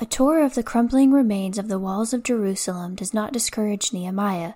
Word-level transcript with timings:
A 0.00 0.06
tour 0.06 0.42
of 0.42 0.54
the 0.54 0.62
crumbling 0.62 1.12
remains 1.12 1.58
of 1.58 1.68
the 1.68 1.78
walls 1.78 2.14
of 2.14 2.22
Jerusalem 2.22 2.94
does 2.94 3.12
not 3.12 3.34
discourage 3.34 3.92
Nehemiah. 3.92 4.54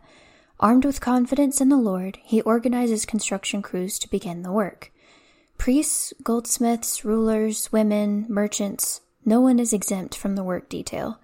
Armed 0.58 0.86
with 0.86 1.02
confidence 1.02 1.60
in 1.60 1.68
the 1.68 1.76
Lord, 1.76 2.18
he 2.22 2.40
organizes 2.40 3.04
construction 3.04 3.60
crews 3.60 3.98
to 3.98 4.08
begin 4.08 4.40
the 4.40 4.50
work. 4.50 4.90
Priests, 5.58 6.14
goldsmiths, 6.22 7.04
rulers, 7.04 7.70
women, 7.70 8.24
merchants, 8.26 9.02
no 9.26 9.38
one 9.38 9.58
is 9.58 9.74
exempt 9.74 10.16
from 10.16 10.34
the 10.34 10.42
work 10.42 10.70
detail. 10.70 11.20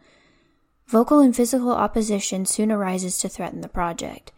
Vocal 0.86 1.20
and 1.20 1.34
physical 1.34 1.70
opposition 1.72 2.44
soon 2.44 2.70
arises 2.70 3.16
to 3.20 3.28
threaten 3.30 3.62
the 3.62 3.68
project. 3.70 4.32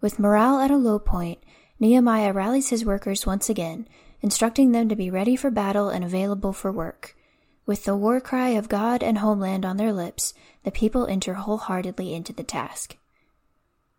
With 0.00 0.18
morale 0.18 0.58
at 0.58 0.72
a 0.72 0.76
low 0.76 0.98
point, 0.98 1.38
Nehemiah 1.78 2.32
rallies 2.32 2.70
his 2.70 2.84
workers 2.84 3.24
once 3.24 3.48
again, 3.48 3.86
instructing 4.20 4.72
them 4.72 4.88
to 4.88 4.96
be 4.96 5.12
ready 5.12 5.36
for 5.36 5.48
battle 5.48 5.90
and 5.90 6.04
available 6.04 6.52
for 6.52 6.72
work. 6.72 7.14
With 7.68 7.84
the 7.84 7.94
war 7.94 8.18
cry 8.18 8.56
of 8.56 8.70
God 8.70 9.02
and 9.02 9.18
homeland 9.18 9.66
on 9.66 9.76
their 9.76 9.92
lips, 9.92 10.32
the 10.64 10.70
people 10.70 11.06
enter 11.06 11.34
wholeheartedly 11.34 12.14
into 12.14 12.32
the 12.32 12.42
task. 12.42 12.96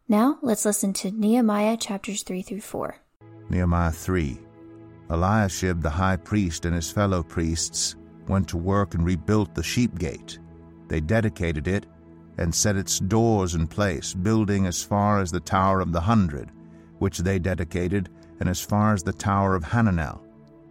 Now, 0.07 0.39
let's 0.41 0.65
listen 0.65 0.91
to 0.93 1.11
Nehemiah 1.11 1.77
chapters 1.77 2.23
3 2.23 2.41
through 2.41 2.61
4. 2.61 2.95
Nehemiah 3.51 3.91
3 3.91 4.39
Eliashib 5.11 5.83
the 5.83 5.89
high 5.91 6.15
priest 6.15 6.65
and 6.65 6.73
his 6.73 6.89
fellow 6.89 7.21
priests 7.21 7.95
went 8.27 8.47
to 8.47 8.57
work 8.57 8.95
and 8.95 9.05
rebuilt 9.05 9.53
the 9.53 9.61
sheep 9.61 9.99
gate. 9.99 10.39
They 10.87 10.99
dedicated 10.99 11.67
it 11.67 11.85
and 12.39 12.55
set 12.55 12.75
its 12.75 12.97
doors 12.97 13.53
in 13.53 13.67
place, 13.67 14.15
building 14.15 14.65
as 14.65 14.83
far 14.83 15.19
as 15.19 15.31
the 15.31 15.41
Tower 15.41 15.79
of 15.79 15.91
the 15.91 16.01
Hundred, 16.01 16.49
which 16.97 17.19
they 17.19 17.37
dedicated, 17.37 18.09
and 18.39 18.49
as 18.49 18.61
far 18.61 18.95
as 18.95 19.03
the 19.03 19.13
Tower 19.13 19.53
of 19.53 19.63
Hananel. 19.63 20.21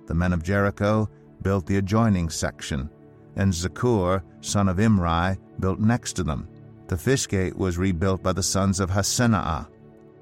The 0.07 0.15
men 0.15 0.33
of 0.33 0.43
Jericho 0.43 1.09
built 1.43 1.67
the 1.67 1.77
adjoining 1.77 2.29
section, 2.29 2.91
and 3.37 3.53
Zaccur, 3.53 4.23
son 4.41 4.69
of 4.69 4.81
Imri, 4.81 5.37
built 5.61 5.79
next 5.79 6.15
to 6.15 6.25
them. 6.25 6.49
The 6.89 6.97
fish 6.97 7.29
gate 7.29 7.57
was 7.57 7.79
rebuilt 7.79 8.23
by 8.23 8.33
the 8.33 8.43
sons 8.43 8.81
of 8.81 8.91
Hassenaah. 8.91 9.69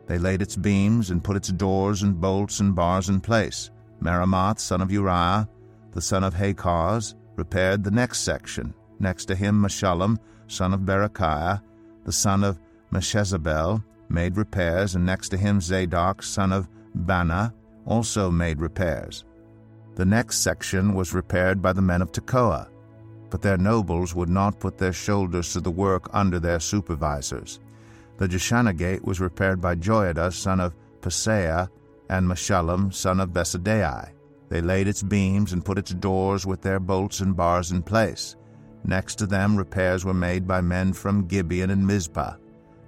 They 0.06 0.18
laid 0.18 0.42
its 0.42 0.56
beams 0.56 1.10
and 1.10 1.22
put 1.24 1.36
its 1.36 1.48
doors 1.48 2.02
and 2.02 2.20
bolts 2.20 2.60
and 2.60 2.74
bars 2.74 3.08
in 3.08 3.20
place. 3.20 3.70
Meremoth, 4.00 4.58
son 4.58 4.80
of 4.80 4.92
Uriah, 4.92 5.48
the 5.92 6.02
son 6.02 6.24
of 6.24 6.34
Hakkoz, 6.34 7.14
repaired 7.36 7.82
the 7.82 7.90
next 7.90 8.20
section. 8.20 8.74
Next 8.98 9.26
to 9.26 9.34
him, 9.34 9.62
Meshullam, 9.62 10.18
son 10.48 10.72
of 10.74 10.80
Berechiah, 10.80 11.62
the 12.04 12.12
son 12.12 12.44
of 12.44 12.60
Meshezabel, 12.92 13.82
made 14.08 14.36
repairs, 14.36 14.94
and 14.94 15.04
next 15.04 15.30
to 15.30 15.36
him, 15.36 15.60
Zadok, 15.60 16.22
son 16.22 16.52
of 16.52 16.68
Baana, 16.94 17.52
also 17.84 18.30
made 18.30 18.60
repairs. 18.60 19.24
The 19.96 20.04
next 20.04 20.42
section 20.42 20.92
was 20.92 21.14
repaired 21.14 21.62
by 21.62 21.72
the 21.72 21.80
men 21.80 22.02
of 22.02 22.12
Tekoa, 22.12 22.68
but 23.30 23.40
their 23.40 23.56
nobles 23.56 24.14
would 24.14 24.28
not 24.28 24.60
put 24.60 24.76
their 24.76 24.92
shoulders 24.92 25.54
to 25.54 25.60
the 25.60 25.70
work 25.70 26.10
under 26.12 26.38
their 26.38 26.60
supervisors. 26.60 27.60
The 28.18 28.28
Jeshanah 28.28 28.76
gate 28.76 29.02
was 29.02 29.20
repaired 29.20 29.60
by 29.60 29.74
Joiada, 29.74 30.32
son 30.34 30.60
of 30.60 30.74
Paseah, 31.00 31.70
and 32.10 32.28
Meshullam, 32.28 32.92
son 32.92 33.20
of 33.20 33.30
Besodeiah. 33.30 34.10
They 34.50 34.60
laid 34.60 34.86
its 34.86 35.02
beams 35.02 35.54
and 35.54 35.64
put 35.64 35.78
its 35.78 35.92
doors 35.94 36.44
with 36.44 36.60
their 36.60 36.78
bolts 36.78 37.20
and 37.20 37.34
bars 37.34 37.72
in 37.72 37.82
place. 37.82 38.36
Next 38.84 39.14
to 39.16 39.26
them, 39.26 39.56
repairs 39.56 40.04
were 40.04 40.14
made 40.14 40.46
by 40.46 40.60
men 40.60 40.92
from 40.92 41.26
Gibeon 41.26 41.70
and 41.70 41.86
Mizpah, 41.86 42.36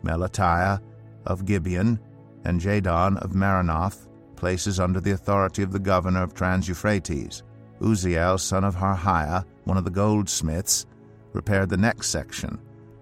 Melatiah 0.05 0.81
of 1.25 1.47
Gibeon, 1.47 1.99
and 2.45 2.61
Jadon 2.61 3.17
of 3.19 3.33
Meronoth, 3.33 4.08
places 4.39 4.79
under 4.79 5.01
the 5.01 5.11
authority 5.11 5.63
of 5.63 5.73
the 5.73 5.79
governor 5.79 6.23
of 6.23 6.33
Trans-Euphrates. 6.33 7.43
Uzziel, 7.81 8.39
son 8.39 8.65
of 8.65 8.77
Harhaiah, 8.77 9.45
one 9.65 9.77
of 9.77 9.85
the 9.85 9.91
goldsmiths, 9.91 10.87
repaired 11.33 11.69
the 11.69 11.77
next 11.77 12.09
section, 12.09 12.59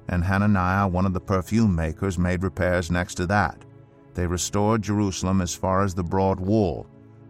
and 0.09 0.25
Hananiah, 0.25 0.89
one 0.89 1.07
of 1.07 1.13
the 1.13 1.21
perfume 1.21 1.75
makers, 1.77 2.19
made 2.19 2.43
repairs 2.43 2.91
next 2.91 3.15
to 3.17 3.27
that. 3.27 3.65
They 4.15 4.27
restored 4.27 4.83
Jerusalem 4.83 5.41
as 5.41 5.55
far 5.55 5.83
as 5.83 5.95
the 5.95 6.03
broad 6.03 6.41
wall. 6.41 6.87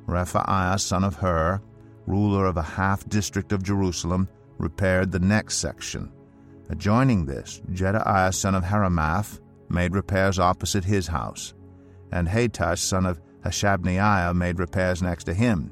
Rephaiah, 0.07 0.79
son 0.79 1.03
of 1.03 1.17
Hur, 1.17 1.61
ruler 2.07 2.47
of 2.47 2.57
a 2.57 2.63
half 2.63 3.09
district 3.09 3.53
of 3.53 3.63
Jerusalem, 3.63 4.29
repaired 4.59 5.11
the 5.11 5.19
next 5.19 5.57
section. 5.57 6.13
Adjoining 6.71 7.27
this, 7.27 7.61
Jedaiah, 7.73 8.33
son 8.33 8.55
of 8.55 8.63
Harumaph, 8.65 9.41
made 9.69 9.95
repairs 9.95 10.39
opposite 10.39 10.85
his 10.85 11.09
house, 11.09 11.55
and 12.13 12.29
Hattush, 12.29 12.79
son 12.79 13.05
of 13.05 13.21
Hashabneiah 13.47 14.35
made 14.35 14.59
repairs 14.59 15.03
next 15.03 15.25
to 15.25 15.35
him. 15.35 15.71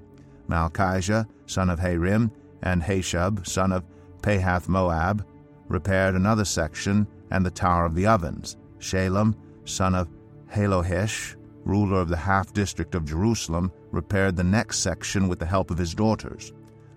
Malchijah, 0.48 1.26
son 1.46 1.70
of 1.70 1.78
Harim, 1.78 2.30
and 2.62 2.82
Hashub, 2.82 3.46
son 3.46 3.72
of 3.72 3.84
Pahath 4.22 4.68
Moab, 4.68 5.26
repaired 5.68 6.14
another 6.14 6.44
section 6.44 7.06
and 7.30 7.44
the 7.44 7.50
Tower 7.50 7.84
of 7.84 7.94
the 7.94 8.06
Ovens. 8.06 8.56
Shallum, 8.78 9.34
son 9.64 9.94
of 9.94 10.08
Hallohesh, 10.52 11.36
ruler 11.64 12.00
of 12.00 12.08
the 12.08 12.16
half 12.16 12.52
district 12.52 12.94
of 12.94 13.06
Jerusalem, 13.06 13.72
repaired 13.90 14.36
the 14.36 14.44
next 14.44 14.80
section 14.80 15.28
with 15.28 15.38
the 15.38 15.46
help 15.46 15.70
of 15.70 15.78
his 15.78 15.94
daughters. 15.94 16.52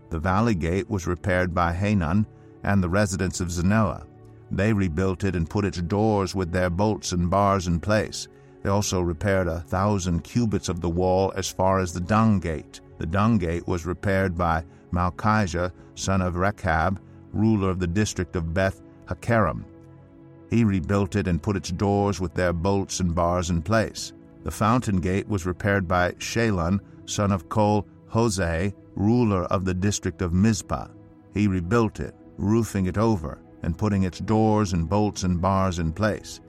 The 0.09 0.19
valley 0.19 0.55
gate 0.55 0.89
was 0.89 1.07
repaired 1.07 1.53
by 1.53 1.73
Hanun 1.73 2.27
and 2.63 2.83
the 2.83 2.89
residents 2.89 3.39
of 3.39 3.49
Zanoah. 3.49 4.05
They 4.51 4.73
rebuilt 4.73 5.23
it 5.23 5.35
and 5.35 5.49
put 5.49 5.65
its 5.65 5.81
doors 5.81 6.35
with 6.35 6.51
their 6.51 6.69
bolts 6.69 7.11
and 7.11 7.29
bars 7.29 7.67
in 7.67 7.79
place. 7.79 8.27
They 8.67 8.72
also 8.72 9.00
repaired 9.00 9.47
a 9.47 9.61
thousand 9.61 10.25
cubits 10.25 10.67
of 10.67 10.81
the 10.81 10.89
wall 10.89 11.31
as 11.38 11.50
far 11.50 11.79
as 11.79 11.94
the 11.94 12.01
dung 12.01 12.41
gate. 12.41 12.81
The 12.97 13.05
dung 13.05 13.38
gate 13.38 13.66
was 13.66 13.85
repaired 13.85 14.38
by 14.38 14.66
Malchijah, 14.91 15.72
son 15.95 16.22
of 16.22 16.35
Rechab, 16.35 17.00
ruler 17.31 17.69
of 17.69 17.79
the 17.79 17.88
district 17.88 18.35
of 18.35 18.53
Beth 18.53 18.81
Hakkerem. 19.06 19.63
He 20.50 20.66
rebuilt 20.66 21.16
it 21.16 21.29
and 21.29 21.41
put 21.41 21.56
its 21.56 21.72
doors 21.72 22.19
with 22.19 22.33
their 22.33 22.51
bolts 22.51 23.00
and 23.00 23.16
bars 23.16 23.51
in 23.51 23.61
place. 23.61 24.11
The 24.44 24.51
fountain 24.51 25.00
gate 25.00 25.29
was 25.29 25.45
repaired 25.45 25.88
by 25.88 26.11
Shallun, 26.19 26.81
son 27.06 27.31
of 27.31 27.47
Kol 27.47 27.88
Hozeh, 28.11 28.73
ruler 28.97 29.44
of 29.45 29.63
the 29.63 29.73
district 29.73 30.22
of 30.22 30.33
Mizpah. 30.33 30.89
He 31.33 31.47
rebuilt 31.47 32.01
it, 32.01 32.16
roofing 32.35 32.88
it 32.88 32.97
over, 32.97 33.39
and 33.63 33.77
putting 33.77 34.03
its 34.03 34.19
doors 34.19 34.73
and 34.73 34.89
bolts 34.89 35.23
and 35.23 35.39
bars 35.39 35.79
in 35.79 35.94
place. 35.94 36.41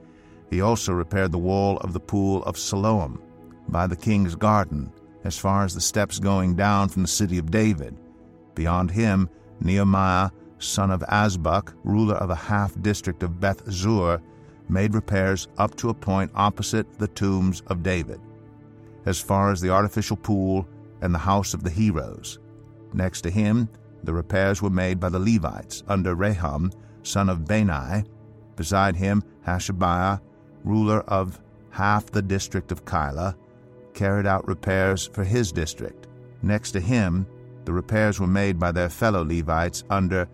He 0.49 0.61
also 0.61 0.93
repaired 0.93 1.31
the 1.31 1.37
wall 1.37 1.77
of 1.77 1.93
the 1.93 1.99
pool 1.99 2.43
of 2.43 2.57
Siloam 2.57 3.21
by 3.67 3.87
the 3.87 3.95
king's 3.95 4.35
garden, 4.35 4.91
as 5.23 5.37
far 5.37 5.63
as 5.63 5.75
the 5.75 5.81
steps 5.81 6.19
going 6.19 6.55
down 6.55 6.89
from 6.89 7.03
the 7.03 7.07
city 7.07 7.37
of 7.37 7.51
David. 7.51 7.95
Beyond 8.55 8.91
him, 8.91 9.29
Nehemiah, 9.61 10.31
son 10.57 10.91
of 10.91 11.01
Azbuk, 11.01 11.73
ruler 11.83 12.15
of 12.15 12.29
a 12.29 12.35
half 12.35 12.79
district 12.81 13.23
of 13.23 13.39
Beth 13.39 13.69
Zur, 13.71 14.21
made 14.69 14.93
repairs 14.93 15.47
up 15.57 15.75
to 15.75 15.89
a 15.89 15.93
point 15.93 16.31
opposite 16.35 16.97
the 16.99 17.07
tombs 17.07 17.61
of 17.67 17.83
David, 17.83 18.19
as 19.05 19.19
far 19.19 19.51
as 19.51 19.61
the 19.61 19.69
artificial 19.69 20.17
pool 20.17 20.67
and 21.01 21.13
the 21.13 21.19
house 21.19 21.53
of 21.53 21.63
the 21.63 21.69
heroes. 21.69 22.39
Next 22.93 23.21
to 23.21 23.29
him, 23.29 23.69
the 24.03 24.13
repairs 24.13 24.61
were 24.61 24.69
made 24.69 24.99
by 24.99 25.09
the 25.09 25.19
Levites 25.19 25.83
under 25.87 26.15
Rehum, 26.15 26.73
son 27.03 27.29
of 27.29 27.45
Bani. 27.45 28.03
Beside 28.55 28.95
him, 28.95 29.23
Hashabiah, 29.45 30.19
ruler 30.63 31.01
of 31.01 31.39
half 31.71 32.07
the 32.07 32.21
district 32.21 32.71
of 32.71 32.85
Keilah, 32.85 33.35
carried 33.93 34.25
out 34.25 34.47
repairs 34.47 35.07
for 35.07 35.23
his 35.23 35.51
district. 35.51 36.07
Next 36.41 36.71
to 36.71 36.79
him, 36.79 37.27
the 37.65 37.73
repairs 37.73 38.19
were 38.19 38.27
made 38.27 38.59
by 38.59 38.71
their 38.71 38.89
fellow 38.89 39.23
Levites 39.23 39.83
under 39.89 40.27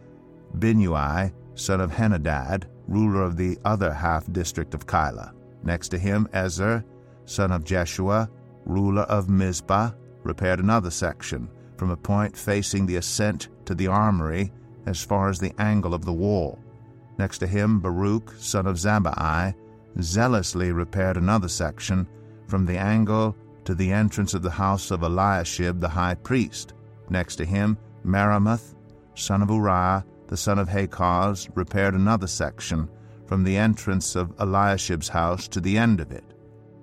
Binnui, 0.60 1.34
son 1.56 1.82
of 1.82 1.92
Henadad, 1.92 2.66
ruler 2.88 3.24
of 3.24 3.38
the 3.38 3.58
other 3.66 3.92
half 3.92 4.32
district 4.32 4.74
of 4.74 4.86
Keilah. 4.86 5.34
Next 5.64 5.90
to 5.90 5.98
him, 5.98 6.28
Ezer, 6.34 6.86
son 7.26 7.52
of 7.52 7.64
Jeshua, 7.64 8.30
ruler 8.66 9.04
of 9.04 9.30
Mizpah, 9.30 9.92
repaired 10.24 10.60
another 10.60 10.92
section, 10.92 11.50
from 11.78 11.90
a 11.90 11.98
point 11.98 12.38
facing 12.38 12.86
the 12.86 12.98
ascent 12.98 13.50
to 13.66 13.76
the 13.76 13.88
armory 13.88 14.52
as 14.86 15.04
far 15.04 15.30
as 15.30 15.40
the 15.40 15.54
angle 15.60 15.94
of 15.94 16.06
the 16.06 16.14
wall. 16.14 16.60
Next 17.18 17.40
to 17.40 17.48
him, 17.48 17.80
Baruch, 17.80 18.34
son 18.38 18.68
of 18.68 18.76
Zabbai, 18.76 19.56
zealously 20.02 20.72
repaired 20.72 21.18
another 21.18 21.48
section 21.48 22.08
from 22.48 22.66
the 22.66 22.78
angle 22.78 23.36
to 23.66 23.76
the 23.76 23.92
entrance 23.92 24.34
of 24.34 24.42
the 24.42 24.52
house 24.52 24.92
of 24.92 25.02
Eliashib 25.02 25.80
the 25.80 25.90
high 25.90 26.16
priest. 26.16 26.74
Next 27.10 27.38
to 27.38 27.46
him, 27.46 27.78
Meremoth, 28.04 28.76
son 29.16 29.42
of 29.42 29.50
Uriah, 29.50 30.06
the 30.28 30.38
son 30.38 30.60
of 30.60 30.68
Hakkoz, 30.68 31.50
repaired 31.56 31.96
another 31.96 32.28
section 32.28 32.90
from 33.26 33.44
the 33.44 33.58
entrance 33.58 34.16
of 34.16 34.36
Eliashib's 34.38 35.08
house 35.08 35.48
to 35.48 35.60
the 35.60 35.78
end 35.78 36.00
of 36.00 36.12
it. 36.12 36.24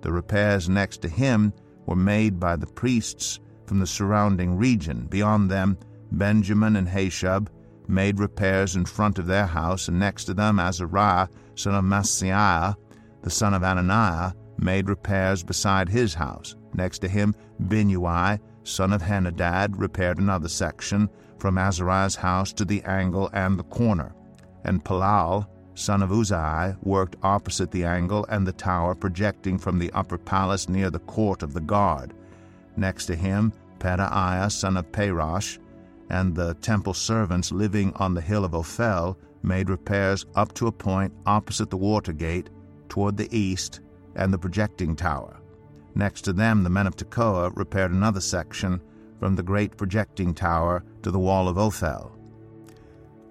The 0.00 0.12
repairs 0.12 0.68
next 0.68 1.02
to 1.02 1.08
him 1.08 1.52
were 1.86 1.96
made 1.96 2.40
by 2.40 2.56
the 2.56 2.66
priests 2.66 3.38
from 3.66 3.78
the 3.78 3.86
surrounding 3.86 4.56
region. 4.56 5.06
Beyond 5.08 5.50
them, 5.50 5.78
Benjamin 6.10 6.76
and 6.76 6.88
Hashub 6.88 7.48
made 7.88 8.18
repairs 8.18 8.76
in 8.76 8.84
front 8.84 9.18
of 9.18 9.26
their 9.26 9.46
house, 9.46 9.88
and 9.88 9.98
next 9.98 10.24
to 10.24 10.34
them 10.34 10.58
Azariah, 10.58 11.28
son 11.54 11.74
of 11.74 11.84
Maaseiah, 11.84 12.76
the 13.22 13.30
son 13.30 13.54
of 13.54 13.62
Ananiah, 13.62 14.32
made 14.58 14.88
repairs 14.88 15.42
beside 15.42 15.88
his 15.88 16.14
house. 16.14 16.56
Next 16.74 17.00
to 17.00 17.08
him, 17.08 17.34
Binnui, 17.64 18.38
son 18.64 18.92
of 18.92 19.02
Henadad, 19.02 19.74
repaired 19.76 20.18
another 20.18 20.48
section 20.48 21.08
from 21.38 21.58
Azariah's 21.58 22.14
house 22.16 22.52
to 22.54 22.64
the 22.64 22.82
angle 22.84 23.30
and 23.32 23.58
the 23.58 23.64
corner. 23.64 24.14
And 24.64 24.84
Palal, 24.84 25.48
son 25.74 26.02
of 26.02 26.10
Uzai, 26.10 26.76
worked 26.82 27.16
opposite 27.22 27.70
the 27.70 27.84
angle 27.84 28.24
and 28.28 28.46
the 28.46 28.52
tower 28.52 28.94
projecting 28.94 29.58
from 29.58 29.78
the 29.78 29.90
upper 29.92 30.18
palace 30.18 30.68
near 30.68 30.90
the 30.90 31.00
court 31.00 31.42
of 31.42 31.52
the 31.52 31.60
guard. 31.60 32.14
Next 32.76 33.06
to 33.06 33.16
him, 33.16 33.52
Pedaiah, 33.78 34.50
son 34.50 34.76
of 34.76 34.90
Parosh, 34.92 35.58
and 36.10 36.34
the 36.34 36.54
temple 36.54 36.94
servants 36.94 37.52
living 37.52 37.92
on 37.96 38.14
the 38.14 38.20
hill 38.20 38.44
of 38.44 38.54
Ophel 38.54 39.16
made 39.42 39.68
repairs 39.68 40.24
up 40.36 40.52
to 40.54 40.68
a 40.68 40.72
point 40.72 41.12
opposite 41.26 41.70
the 41.70 41.76
water 41.76 42.12
gate 42.12 42.48
toward 42.92 43.16
the 43.16 43.34
east 43.34 43.80
and 44.16 44.30
the 44.30 44.38
projecting 44.38 44.94
tower. 44.94 45.40
Next 45.94 46.20
to 46.22 46.34
them, 46.34 46.62
the 46.62 46.68
men 46.68 46.86
of 46.86 46.94
Tekoa 46.94 47.50
repaired 47.56 47.90
another 47.90 48.20
section 48.20 48.82
from 49.18 49.34
the 49.34 49.42
great 49.42 49.78
projecting 49.78 50.34
tower 50.34 50.84
to 51.02 51.10
the 51.10 51.18
wall 51.18 51.48
of 51.48 51.56
Ophel. 51.56 52.12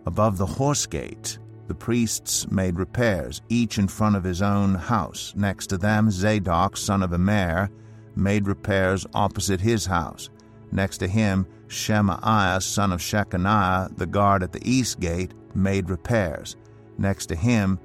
Above 0.08 0.40
the 0.40 0.48
horse 0.48 0.88
gate, 0.88 1.38
the 1.68 1.75
priests 1.75 2.50
made 2.50 2.80
repairs, 2.80 3.44
each 3.50 3.78
in 3.78 3.88
front 3.88 4.16
of 4.16 4.24
his 4.24 4.42
own 4.42 4.74
house. 4.74 5.31
Next 5.36 5.68
to 5.68 5.78
them, 5.78 6.10
Zadok, 6.10 6.75
son 6.75 7.04
of 7.04 7.13
Immer, 7.13 7.69
made 8.16 8.48
repairs 8.48 9.06
opposite 9.13 9.62
his 9.62 9.86
house. 9.86 10.31
Next 10.72 10.98
to 10.98 11.08
him, 11.08 11.46
Shemaiah, 11.68 12.62
son 12.62 12.92
of 12.92 13.00
Shechaniah, 13.00 13.96
the 13.96 14.08
guard 14.08 14.42
at 14.42 14.54
the 14.54 14.68
east 14.68 15.00
gate, 15.00 15.36
made 15.54 15.92
repairs. 15.92 16.56
Next 16.98 17.28
to 17.28 17.36
him, 17.36 17.80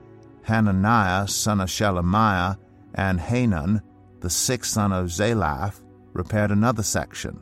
Hananiah, 0.46 1.26
son 1.26 1.60
of 1.60 1.68
Shelemiah, 1.68 2.56
and 2.94 3.20
Hanan, 3.20 3.82
the 4.20 4.30
sixth 4.30 4.70
son 4.70 4.92
of 4.92 5.06
Zalaph, 5.06 5.82
repaired 6.12 6.52
another 6.52 6.84
section. 6.84 7.40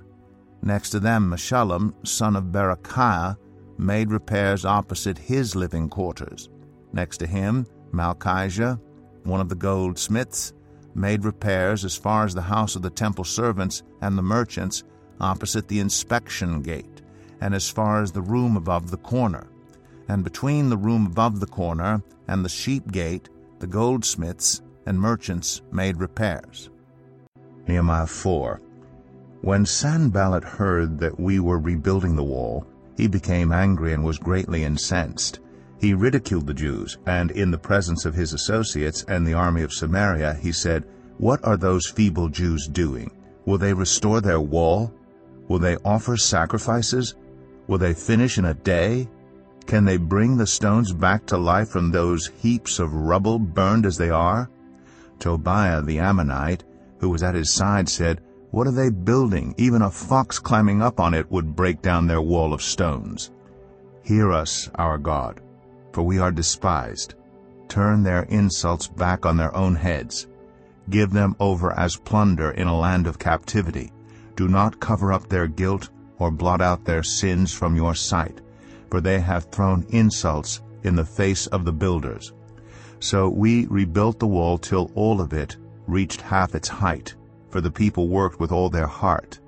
Next 0.63 0.89
to 0.91 1.01
them, 1.01 1.31
Meshullam, 1.31 1.95
son 2.07 2.35
of 2.35 2.45
Berechiah, 2.45 3.37
made 3.77 4.11
repairs 4.11 4.65
opposite 4.65 5.19
his 5.19 5.55
living 5.55 5.91
quarters. 5.91 6.49
Next 6.95 7.19
to 7.19 7.27
him, 7.27 7.67
Malchijah, 7.93 8.81
one 9.25 9.41
of 9.41 9.51
the 9.51 9.55
goldsmiths, 9.55 10.55
made 10.95 11.27
repairs 11.27 11.85
as 11.85 11.97
far 11.97 12.25
as 12.25 12.35
the 12.35 12.41
house 12.41 12.75
of 12.75 12.81
the 12.81 12.89
temple 12.89 13.25
servants 13.25 13.83
and 14.01 14.17
the 14.17 14.23
merchants 14.23 14.83
opposite 15.21 15.69
the 15.69 15.81
inspection 15.81 16.63
gate, 16.63 17.03
and 17.43 17.55
as 17.55 17.69
far 17.69 18.01
as 18.01 18.13
the 18.13 18.23
room 18.23 18.57
above 18.57 18.91
the 18.91 18.97
corner. 18.97 19.47
And 20.09 20.23
between 20.25 20.69
the 20.69 20.77
room 20.77 21.07
above 21.07 21.41
the 21.41 21.47
corner 21.47 22.03
and 22.29 22.45
the 22.45 22.49
sheep 22.49 22.91
gate, 22.93 23.29
the 23.59 23.67
goldsmiths 23.67 24.63
and 24.87 25.01
merchants 25.01 25.63
made 25.73 25.99
repairs. 25.99 26.71
Nehemiah 27.67 28.07
4 28.07 28.61
When 29.41 29.65
Sanballat 29.65 30.45
heard 30.45 30.99
that 30.99 31.19
we 31.19 31.41
were 31.41 31.59
rebuilding 31.59 32.17
the 32.17 32.25
wall, 32.25 32.67
he 32.97 33.09
became 33.09 33.53
angry 33.53 33.93
and 33.93 34.05
was 34.05 34.19
greatly 34.19 34.65
incensed. 34.65 35.41
He 35.79 35.95
ridiculed 35.95 36.47
the 36.47 36.55
Jews, 36.55 36.99
and 37.07 37.31
in 37.31 37.51
the 37.51 37.59
presence 37.59 38.05
of 38.05 38.15
his 38.15 38.33
associates 38.33 39.05
and 39.09 39.27
the 39.27 39.35
army 39.35 39.63
of 39.63 39.73
Samaria, 39.73 40.35
he 40.35 40.53
said, 40.53 40.85
What 41.19 41.45
are 41.45 41.57
those 41.57 41.91
feeble 41.91 42.29
Jews 42.29 42.69
doing? 42.69 43.11
Will 43.45 43.59
they 43.59 43.73
restore 43.73 44.21
their 44.21 44.41
wall? 44.41 44.93
Will 45.49 45.59
they 45.59 45.77
offer 45.85 46.17
sacrifices? 46.17 47.15
Will 47.67 47.79
they 47.79 47.95
finish 47.95 48.39
in 48.39 48.45
a 48.47 48.55
day? 48.55 49.09
Can 49.67 49.85
they 49.85 49.97
bring 49.97 50.37
the 50.37 50.47
stones 50.47 50.93
back 50.93 51.27
to 51.27 51.39
life 51.39 51.71
from 51.71 51.91
those 51.91 52.31
heaps 52.39 52.79
of 52.79 52.93
rubble 52.93 53.39
burned 53.39 53.87
as 53.87 53.97
they 53.97 54.11
are? 54.11 54.51
Tobiah 55.19 55.83
the 55.83 55.99
Ammonite, 55.99 56.65
who 56.99 57.09
was 57.09 57.23
at 57.23 57.35
his 57.35 57.53
side, 57.53 57.89
said, 57.89 58.21
What 58.51 58.67
are 58.67 58.73
they 58.73 58.91
building? 58.91 59.55
Even 59.57 59.83
a 59.83 59.91
fox 59.91 60.39
climbing 60.39 60.83
up 60.83 61.01
on 61.01 61.15
it 61.15 61.31
would 61.31 61.57
break 61.57 61.81
down 61.83 62.07
their 62.07 62.21
wall 62.21 62.53
of 62.53 62.63
stones. 62.63 63.31
Hear 64.03 64.33
us, 64.33 64.71
our 64.75 64.99
God, 64.99 65.41
for 65.93 66.03
we 66.03 66.19
are 66.19 66.31
despised. 66.31 67.15
Turn 67.69 68.03
their 68.03 68.25
insults 68.25 68.87
back 68.87 69.25
on 69.25 69.37
their 69.37 69.55
own 69.57 69.75
heads. 69.75 70.27
Give 70.91 71.11
them 71.11 71.35
over 71.41 71.73
as 71.73 71.97
plunder 71.97 72.51
in 72.51 72.67
a 72.67 72.79
land 72.79 73.07
of 73.07 73.19
captivity. 73.19 73.93
Do 74.37 74.49
not 74.49 74.79
cover 74.81 75.13
up 75.13 75.29
their 75.29 75.47
guilt 75.47 75.89
or 76.19 76.31
blot 76.31 76.61
out 76.61 76.85
their 76.85 77.03
sins 77.03 77.53
from 77.53 77.77
your 77.77 77.95
sight, 77.95 78.41
for 78.91 79.01
they 79.01 79.21
have 79.21 79.45
thrown 79.45 79.87
insults 79.91 80.61
in 80.83 80.97
the 80.97 81.05
face 81.05 81.47
of 81.49 81.65
the 81.65 81.73
builders. 81.73 82.33
So 83.01 83.29
we 83.29 83.67
rebuilt 83.67 84.19
the 84.19 84.27
wall 84.27 84.59
till 84.59 84.91
all 84.95 85.21
of 85.21 85.33
it 85.33 85.57
reached 85.87 86.21
half 86.21 86.55
its 86.55 86.69
height, 86.69 87.15
for 87.51 87.61
the 87.61 87.71
people 87.71 88.09
worked 88.09 88.41
with 88.41 88.53
all 88.53 88.71
their 88.71 88.87
heart. 88.87 89.39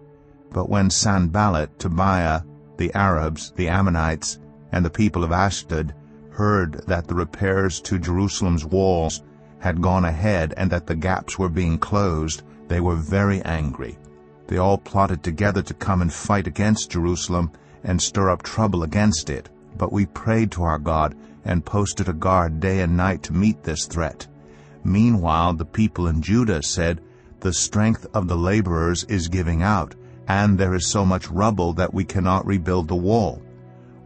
But 0.53 0.69
when 0.69 0.91
Sanballat, 0.91 1.79
Tobiah, 1.79 2.43
the 2.77 2.93
Arabs, 2.95 3.53
the 3.57 3.69
Ammonites, 3.69 4.39
and 4.73 4.85
the 4.85 4.91
people 4.91 5.25
of 5.25 5.33
Ashdod 5.33 5.95
heard 6.31 6.85
that 6.87 7.09
the 7.09 7.15
repairs 7.15 7.81
to 7.81 7.99
Jerusalem's 7.99 8.65
walls 8.65 9.23
had 9.59 9.81
gone 9.81 10.05
ahead 10.05 10.53
and 10.57 10.71
that 10.71 10.87
the 10.87 10.95
gaps 10.95 11.39
were 11.39 11.49
being 11.49 11.79
closed, 11.79 12.43
they 12.69 12.81
were 12.81 12.97
very 12.97 13.43
angry. 13.43 13.99
They 14.47 14.59
all 14.59 14.79
plotted 14.79 15.23
together 15.23 15.63
to 15.63 15.75
come 15.75 16.03
and 16.03 16.13
fight 16.13 16.47
against 16.47 16.91
Jerusalem 16.91 17.51
and 17.87 18.03
stir 18.03 18.29
up 18.29 18.43
trouble 18.43 18.83
against 18.83 19.31
it. 19.31 19.49
But 19.79 19.93
we 19.93 20.05
prayed 20.07 20.51
to 20.53 20.65
our 20.65 20.79
God 20.79 21.15
and 21.45 21.65
posted 21.65 22.09
a 22.09 22.13
guard 22.13 22.61
day 22.61 22.81
and 22.81 22.97
night 22.97 23.23
to 23.23 23.33
meet 23.33 23.63
this 23.63 23.87
threat. 23.87 24.27
Meanwhile, 24.85 25.55
the 25.55 25.65
people 25.65 26.09
in 26.09 26.21
Judah 26.21 26.63
said, 26.63 27.01
The 27.41 27.53
strength 27.53 28.07
of 28.13 28.29
the 28.29 28.37
laborers 28.37 29.05
is 29.05 29.29
giving 29.29 29.63
out, 29.63 29.95
and 30.29 30.59
there 30.59 30.75
is 30.75 30.87
so 30.87 31.07
much 31.07 31.31
rubble 31.31 31.73
that 31.75 31.95
we 31.95 32.05
cannot 32.05 32.47
rebuild 32.47 32.89
the 32.89 32.97
wall. 32.97 33.41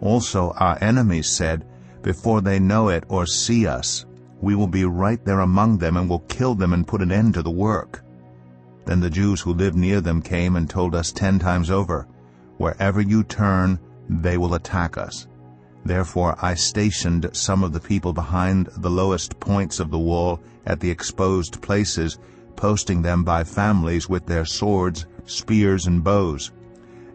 Also 0.01 0.53
our 0.57 0.79
enemies 0.81 1.29
said, 1.29 1.67
Before 2.03 2.41
they 2.41 2.59
know 2.59 2.89
it 2.89 3.05
or 3.09 3.27
see 3.27 3.67
us, 3.67 4.05
we 4.41 4.55
will 4.55 4.67
be 4.67 4.85
right 4.85 5.23
there 5.25 5.41
among 5.41 5.79
them 5.79 5.97
and 5.97 6.09
will 6.09 6.21
kill 6.21 6.55
them 6.55 6.73
and 6.73 6.87
put 6.87 7.03
an 7.03 7.13
end 7.13 7.35
to 7.35 7.43
the 7.43 7.51
work. 7.51 8.03
Then 8.87 9.01
the 9.01 9.11
Jews 9.11 9.41
who 9.41 9.53
lived 9.53 9.77
near 9.77 10.01
them 10.01 10.23
came 10.23 10.57
and 10.57 10.69
told 10.69 10.95
us 10.95 11.13
ten 11.13 11.39
times 11.39 11.71
over, 11.71 12.07
Wherever 12.61 13.01
you 13.01 13.25
turn, 13.25 13.81
they 14.07 14.37
will 14.37 14.53
attack 14.53 14.99
us. 14.99 15.27
Therefore 15.83 16.37
I 16.43 16.53
stationed 16.57 17.31
some 17.33 17.65
of 17.65 17.73
the 17.73 17.81
people 17.81 18.13
behind 18.13 18.69
the 18.77 18.91
lowest 18.91 19.41
points 19.41 19.81
of 19.81 19.91
the 19.91 19.99
wall 19.99 20.43
at 20.67 20.79
the 20.79 20.91
exposed 20.91 21.63
places, 21.63 22.19
posting 22.57 23.01
them 23.01 23.25
by 23.25 23.45
families 23.45 24.11
with 24.11 24.27
their 24.27 24.45
swords, 24.45 25.07
spears, 25.25 25.87
and 25.87 26.05
bows. 26.05 26.53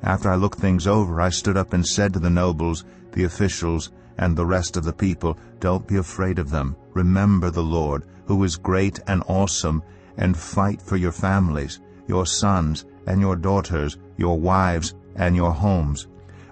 After 0.01 0.31
I 0.31 0.35
looked 0.35 0.57
things 0.57 0.87
over, 0.87 1.21
I 1.21 1.29
stood 1.29 1.57
up 1.57 1.73
and 1.73 1.85
said 1.85 2.13
to 2.13 2.19
the 2.19 2.31
nobles, 2.31 2.83
the 3.11 3.25
officials, 3.25 3.91
and 4.17 4.35
the 4.35 4.47
rest 4.47 4.77
of 4.77 4.83
the 4.83 4.93
people, 4.93 5.37
Don't 5.59 5.87
be 5.87 5.97
afraid 5.97 6.39
of 6.39 6.49
them. 6.49 6.75
Remember 6.95 7.51
the 7.51 7.61
Lord, 7.61 8.05
who 8.25 8.43
is 8.43 8.57
great 8.57 8.99
and 9.05 9.21
awesome, 9.27 9.83
and 10.17 10.35
fight 10.35 10.81
for 10.81 10.97
your 10.97 11.11
families, 11.11 11.81
your 12.07 12.25
sons 12.25 12.85
and 13.05 13.21
your 13.21 13.35
daughters, 13.35 13.99
your 14.17 14.39
wives 14.39 14.95
and 15.15 15.35
your 15.35 15.51
homes. 15.51 16.07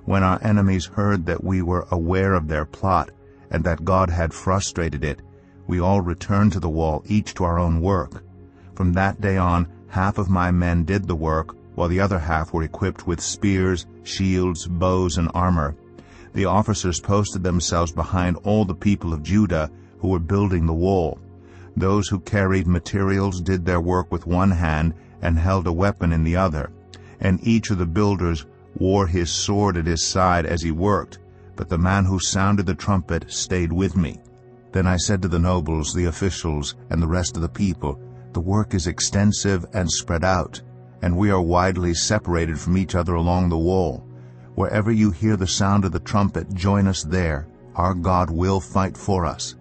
When 0.05 0.23
our 0.23 0.39
enemies 0.41 0.85
heard 0.85 1.25
that 1.25 1.43
we 1.43 1.61
were 1.61 1.87
aware 1.91 2.33
of 2.33 2.47
their 2.47 2.65
plot, 2.65 3.11
and 3.51 3.63
that 3.63 3.85
God 3.85 4.09
had 4.09 4.33
frustrated 4.33 5.03
it, 5.03 5.21
we 5.67 5.79
all 5.79 6.01
returned 6.01 6.51
to 6.53 6.59
the 6.59 6.69
wall, 6.69 7.03
each 7.05 7.33
to 7.35 7.43
our 7.43 7.59
own 7.59 7.79
work. 7.81 8.23
From 8.75 8.93
that 8.93 9.21
day 9.21 9.37
on, 9.37 9.67
half 9.87 10.17
of 10.17 10.29
my 10.29 10.51
men 10.51 10.83
did 10.83 11.07
the 11.07 11.15
work, 11.15 11.55
while 11.75 11.87
the 11.87 11.99
other 11.99 12.19
half 12.19 12.53
were 12.53 12.63
equipped 12.63 13.07
with 13.07 13.21
spears, 13.21 13.85
shields, 14.03 14.67
bows, 14.67 15.17
and 15.17 15.29
armor. 15.33 15.75
The 16.33 16.45
officers 16.45 16.99
posted 16.99 17.43
themselves 17.43 17.91
behind 17.91 18.37
all 18.43 18.65
the 18.65 18.75
people 18.75 19.13
of 19.13 19.23
Judah 19.23 19.71
who 19.99 20.09
were 20.09 20.19
building 20.19 20.65
the 20.65 20.73
wall. 20.73 21.19
Those 21.77 22.07
who 22.07 22.19
carried 22.19 22.67
materials 22.67 23.39
did 23.39 23.65
their 23.65 23.81
work 23.81 24.11
with 24.11 24.27
one 24.27 24.51
hand 24.51 24.93
and 25.21 25.37
held 25.37 25.67
a 25.67 25.71
weapon 25.71 26.11
in 26.11 26.23
the 26.23 26.35
other, 26.35 26.71
and 27.19 27.39
each 27.47 27.69
of 27.69 27.77
the 27.77 27.85
builders 27.85 28.45
wore 28.77 29.07
his 29.07 29.31
sword 29.31 29.77
at 29.77 29.85
his 29.85 30.05
side 30.05 30.45
as 30.45 30.61
he 30.61 30.71
worked, 30.71 31.19
but 31.55 31.69
the 31.69 31.77
man 31.77 32.05
who 32.05 32.19
sounded 32.19 32.65
the 32.65 32.73
trumpet 32.73 33.31
stayed 33.31 33.71
with 33.71 33.95
me. 33.95 34.19
Then 34.71 34.87
I 34.87 34.97
said 34.97 35.21
to 35.21 35.27
the 35.27 35.39
nobles, 35.39 35.93
the 35.93 36.05
officials, 36.05 36.75
and 36.89 37.01
the 37.01 37.07
rest 37.07 37.35
of 37.35 37.41
the 37.41 37.49
people, 37.49 37.99
The 38.33 38.41
work 38.41 38.73
is 38.73 38.87
extensive 38.87 39.63
and 39.73 39.89
spread 39.89 40.23
out, 40.23 40.59
and 41.03 41.15
we 41.15 41.29
are 41.29 41.41
widely 41.41 41.93
separated 41.93 42.59
from 42.59 42.77
each 42.77 42.95
other 42.95 43.13
along 43.13 43.49
the 43.49 43.57
wall. 43.57 44.03
Wherever 44.55 44.91
you 44.91 45.11
hear 45.11 45.37
the 45.37 45.47
sound 45.47 45.85
of 45.85 45.91
the 45.91 45.99
trumpet, 45.99 46.51
join 46.53 46.87
us 46.87 47.03
there. 47.03 47.47
Our 47.75 47.93
God 47.93 48.31
will 48.31 48.59
fight 48.59 48.97
for 48.97 49.25
us. 49.25 49.55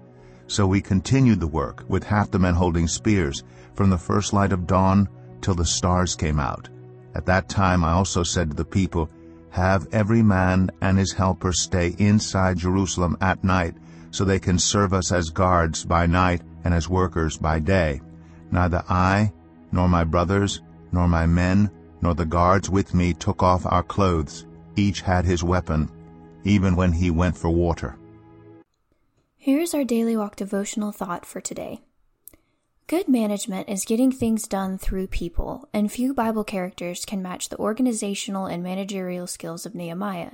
So 0.47 0.67
we 0.67 0.81
continued 0.81 1.41
the 1.41 1.47
work, 1.47 1.85
with 1.89 2.05
half 2.05 2.31
the 2.31 2.39
men 2.39 2.55
holding 2.55 2.89
spears, 2.89 3.45
from 3.75 3.91
the 3.91 3.99
first 3.99 4.33
light 4.33 4.53
of 4.53 4.67
dawn 4.67 5.09
till 5.41 5.55
the 5.55 5.65
stars 5.65 6.15
came 6.15 6.41
out. 6.41 6.69
At 7.15 7.27
that 7.27 7.49
time 7.49 7.85
I 7.85 7.93
also 7.93 8.23
said 8.23 8.51
to 8.51 8.57
the 8.57 8.65
people, 8.65 9.11
Have 9.51 9.87
every 9.93 10.23
man 10.23 10.71
and 10.81 10.99
his 10.99 11.13
helper 11.13 11.53
stay 11.53 11.95
inside 11.99 12.59
Jerusalem 12.59 13.17
at 13.21 13.45
night, 13.45 13.75
so 14.11 14.25
they 14.25 14.39
can 14.39 14.59
serve 14.59 14.93
us 14.93 15.13
as 15.13 15.31
guards 15.31 15.85
by 15.85 16.07
night 16.07 16.43
and 16.65 16.73
as 16.73 16.89
workers 16.89 17.37
by 17.37 17.59
day. 17.59 18.01
Neither 18.51 18.85
I, 18.89 19.33
nor 19.73 19.89
my 19.89 20.05
brothers, 20.05 20.63
nor 20.93 21.09
my 21.09 21.27
men, 21.27 21.71
nor 22.01 22.15
the 22.15 22.27
guards 22.27 22.69
with 22.69 22.95
me 22.95 23.15
took 23.15 23.43
off 23.43 23.65
our 23.67 23.83
clothes. 23.83 24.47
Each 24.77 25.01
had 25.01 25.25
his 25.25 25.43
weapon, 25.43 25.91
even 26.45 26.77
when 26.77 26.93
he 26.93 27.11
went 27.11 27.37
for 27.37 27.51
water. 27.51 27.97
Here's 29.37 29.75
our 29.75 29.85
Daily 29.85 30.17
Walk 30.17 30.37
devotional 30.37 30.93
thought 30.93 31.27
for 31.27 31.41
today. 31.41 31.83
Good 32.93 33.09
management 33.09 33.71
is 33.71 33.87
getting 33.87 34.13
things 34.13 34.47
done 34.47 34.77
through 34.77 35.07
people, 35.07 35.67
and 35.73 35.91
few 35.91 36.13
Bible 36.13 36.45
characters 36.45 37.07
can 37.07 37.23
match 37.23 37.49
the 37.49 37.57
organizational 37.57 38.45
and 38.45 38.63
managerial 38.63 39.27
skills 39.27 39.65
of 39.65 39.75
Nehemiah. 39.75 40.33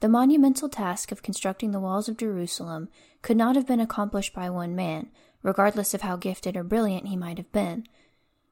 The 0.00 0.08
monumental 0.08 0.68
task 0.68 1.12
of 1.12 1.22
constructing 1.22 1.70
the 1.70 1.78
walls 1.78 2.08
of 2.08 2.16
Jerusalem 2.16 2.88
could 3.22 3.36
not 3.36 3.54
have 3.54 3.68
been 3.68 3.78
accomplished 3.78 4.34
by 4.34 4.50
one 4.50 4.74
man, 4.74 5.10
regardless 5.44 5.94
of 5.94 6.02
how 6.02 6.16
gifted 6.16 6.56
or 6.56 6.64
brilliant 6.64 7.06
he 7.06 7.16
might 7.16 7.38
have 7.38 7.52
been. 7.52 7.86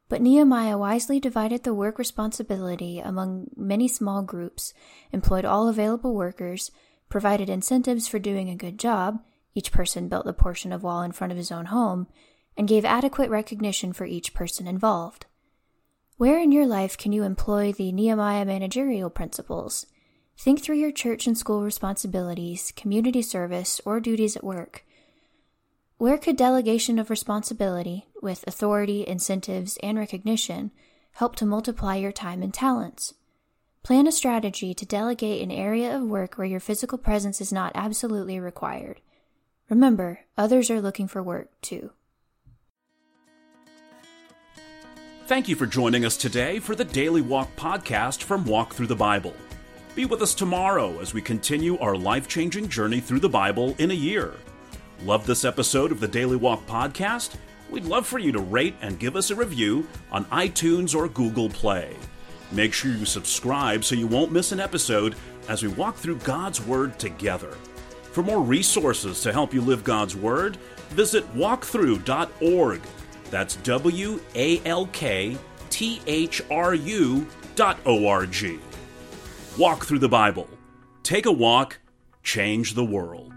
But 0.08 0.22
Nehemiah 0.22 0.78
wisely 0.78 1.18
divided 1.18 1.64
the 1.64 1.74
work 1.74 1.98
responsibility 1.98 3.00
among 3.00 3.48
many 3.56 3.88
small 3.88 4.22
groups, 4.22 4.74
employed 5.10 5.44
all 5.44 5.66
available 5.66 6.14
workers, 6.14 6.70
provided 7.08 7.50
incentives 7.50 8.06
for 8.06 8.20
doing 8.20 8.48
a 8.48 8.54
good 8.54 8.78
job, 8.78 9.18
each 9.56 9.72
person 9.72 10.06
built 10.06 10.24
the 10.24 10.32
portion 10.32 10.72
of 10.72 10.84
wall 10.84 11.02
in 11.02 11.10
front 11.10 11.32
of 11.32 11.36
his 11.36 11.50
own 11.50 11.66
home, 11.66 12.06
and 12.56 12.68
gave 12.68 12.84
adequate 12.84 13.30
recognition 13.30 13.92
for 13.92 14.04
each 14.04 14.34
person 14.34 14.66
involved. 14.66 15.26
Where 16.16 16.38
in 16.38 16.52
your 16.52 16.66
life 16.66 16.96
can 16.96 17.12
you 17.12 17.24
employ 17.24 17.72
the 17.72 17.90
Nehemiah 17.90 18.44
managerial 18.44 19.10
principles? 19.10 19.86
Think 20.38 20.62
through 20.62 20.76
your 20.76 20.92
church 20.92 21.26
and 21.26 21.36
school 21.36 21.62
responsibilities, 21.62 22.72
community 22.76 23.22
service, 23.22 23.80
or 23.84 24.00
duties 24.00 24.36
at 24.36 24.44
work. 24.44 24.84
Where 25.96 26.18
could 26.18 26.36
delegation 26.36 26.98
of 26.98 27.10
responsibility, 27.10 28.06
with 28.20 28.44
authority, 28.46 29.06
incentives, 29.06 29.78
and 29.82 29.98
recognition, 29.98 30.70
help 31.12 31.36
to 31.36 31.46
multiply 31.46 31.96
your 31.96 32.12
time 32.12 32.42
and 32.42 32.52
talents? 32.52 33.14
Plan 33.82 34.06
a 34.06 34.12
strategy 34.12 34.74
to 34.74 34.86
delegate 34.86 35.42
an 35.42 35.50
area 35.50 35.96
of 35.96 36.02
work 36.02 36.34
where 36.34 36.46
your 36.46 36.60
physical 36.60 36.98
presence 36.98 37.40
is 37.40 37.52
not 37.52 37.72
absolutely 37.74 38.40
required. 38.40 39.00
Remember, 39.68 40.20
others 40.36 40.70
are 40.70 40.80
looking 40.80 41.06
for 41.06 41.22
work 41.22 41.50
too. 41.60 41.90
Thank 45.26 45.48
you 45.48 45.56
for 45.56 45.64
joining 45.64 46.04
us 46.04 46.18
today 46.18 46.58
for 46.58 46.74
the 46.74 46.84
Daily 46.84 47.22
Walk 47.22 47.56
podcast 47.56 48.22
from 48.22 48.44
Walk 48.44 48.74
Through 48.74 48.88
the 48.88 48.94
Bible. 48.94 49.34
Be 49.94 50.04
with 50.04 50.20
us 50.20 50.34
tomorrow 50.34 51.00
as 51.00 51.14
we 51.14 51.22
continue 51.22 51.78
our 51.78 51.96
life 51.96 52.28
changing 52.28 52.68
journey 52.68 53.00
through 53.00 53.20
the 53.20 53.28
Bible 53.30 53.74
in 53.78 53.90
a 53.90 53.94
year. 53.94 54.34
Love 55.02 55.24
this 55.24 55.46
episode 55.46 55.92
of 55.92 56.00
the 56.00 56.06
Daily 56.06 56.36
Walk 56.36 56.66
podcast? 56.66 57.36
We'd 57.70 57.86
love 57.86 58.06
for 58.06 58.18
you 58.18 58.32
to 58.32 58.38
rate 58.38 58.74
and 58.82 58.98
give 58.98 59.16
us 59.16 59.30
a 59.30 59.34
review 59.34 59.88
on 60.12 60.26
iTunes 60.26 60.94
or 60.94 61.08
Google 61.08 61.48
Play. 61.48 61.96
Make 62.52 62.74
sure 62.74 62.92
you 62.92 63.06
subscribe 63.06 63.82
so 63.82 63.94
you 63.94 64.06
won't 64.06 64.30
miss 64.30 64.52
an 64.52 64.60
episode 64.60 65.14
as 65.48 65.62
we 65.62 65.70
walk 65.70 65.96
through 65.96 66.18
God's 66.18 66.60
Word 66.60 66.98
together. 66.98 67.56
For 68.12 68.22
more 68.22 68.42
resources 68.42 69.22
to 69.22 69.32
help 69.32 69.54
you 69.54 69.62
live 69.62 69.84
God's 69.84 70.14
Word, 70.14 70.58
visit 70.90 71.24
walkthru.org. 71.34 72.82
That's 73.30 73.56
W 73.56 74.20
A 74.34 74.60
L 74.64 74.86
K 74.86 75.36
T 75.70 76.00
H 76.06 76.42
R 76.50 76.74
U 76.74 77.26
dot 77.54 77.78
O 77.86 78.06
R 78.06 78.26
G. 78.26 78.58
Walk 79.58 79.84
through 79.84 80.00
the 80.00 80.08
Bible. 80.08 80.48
Take 81.02 81.26
a 81.26 81.32
walk, 81.32 81.78
change 82.22 82.74
the 82.74 82.84
world. 82.84 83.33